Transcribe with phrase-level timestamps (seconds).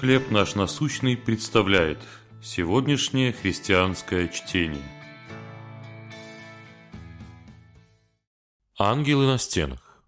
[0.00, 1.98] «Хлеб наш насущный» представляет
[2.42, 4.82] сегодняшнее христианское чтение.
[8.78, 10.02] Ангелы на стенах.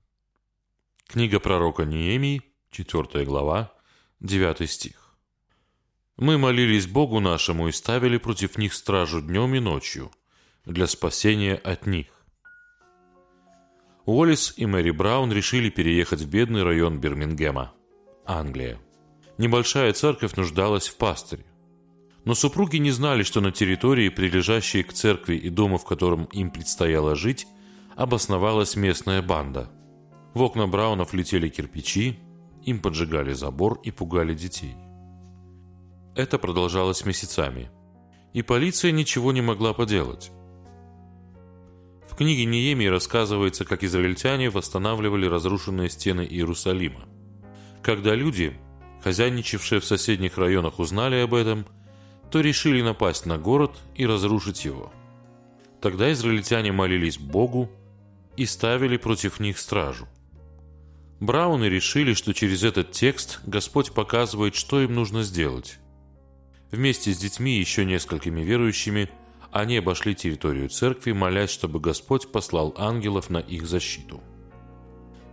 [1.06, 3.72] Книга пророка Неемии, 4 глава,
[4.21, 5.16] 9 стих.
[6.18, 10.11] «Мы молились Богу нашему и ставили против них стражу днем и ночью
[10.66, 12.09] для спасения от них.
[14.05, 17.73] Уоллес и Мэри Браун решили переехать в бедный район Бирмингема,
[18.27, 18.79] Англия.
[19.39, 21.44] Небольшая церковь нуждалась в пастыре.
[22.25, 26.50] Но супруги не знали, что на территории, прилежащей к церкви и дому, в котором им
[26.50, 27.46] предстояло жить,
[27.96, 29.71] обосновалась местная банда.
[30.35, 32.19] В окна Браунов летели кирпичи,
[32.64, 34.75] им поджигали забор и пугали детей.
[36.14, 37.70] Это продолжалось месяцами,
[38.34, 40.30] и полиция ничего не могла поделать
[42.19, 47.08] книге Неемии рассказывается, как израильтяне восстанавливали разрушенные стены Иерусалима.
[47.80, 48.58] Когда люди,
[49.02, 51.66] хозяйничавшие в соседних районах, узнали об этом,
[52.30, 54.92] то решили напасть на город и разрушить его.
[55.80, 57.70] Тогда израильтяне молились Богу
[58.36, 60.06] и ставили против них стражу.
[61.20, 65.78] Брауны решили, что через этот текст Господь показывает, что им нужно сделать.
[66.70, 69.10] Вместе с детьми и еще несколькими верующими–
[69.50, 74.20] они обошли территорию церкви, молясь, чтобы Господь послал ангелов на их защиту.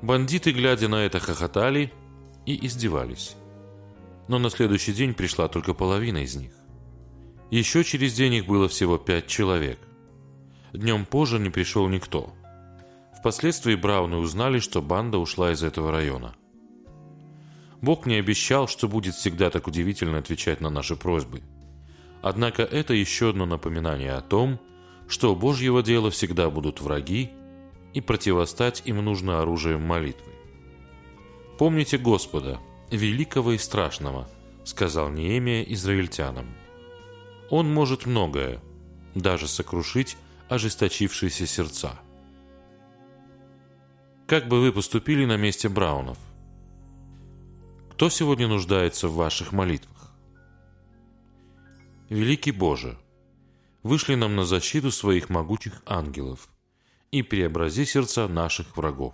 [0.02, 1.92] Бандиты, глядя на это, хохотали
[2.46, 3.36] и издевались.
[4.28, 6.52] Но на следующий день пришла только половина из них.
[7.52, 9.80] Еще через день их было всего пять человек.
[10.74, 12.34] Днем позже не пришел никто.
[13.20, 16.36] Впоследствии Брауны узнали, что банда ушла из этого района.
[17.82, 21.42] Бог не обещал, что будет всегда так удивительно отвечать на наши просьбы–
[22.26, 24.60] Однако это еще одно напоминание о том,
[25.08, 27.30] что у Божьего дела всегда будут враги,
[27.94, 30.32] и противостать им нужно оружием молитвы.
[31.60, 32.60] «Помните Господа,
[32.96, 34.28] великого и страшного»,—
[34.64, 36.48] сказал Неемия израильтянам.
[37.50, 38.62] «Он может многое,
[39.14, 40.18] даже сокрушить
[40.50, 42.00] ожесточившиеся сердца».
[44.28, 46.18] Как бы вы поступили на месте Браунов?
[47.92, 50.16] Кто сегодня нуждается в ваших молитвах?
[52.10, 52.98] Великий Боже,
[53.84, 56.50] вышли нам на защиту своих могучих ангелов
[57.12, 59.14] и преобрази сердца наших врагов.